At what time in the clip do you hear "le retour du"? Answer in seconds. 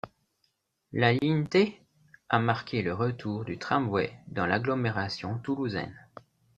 2.81-3.59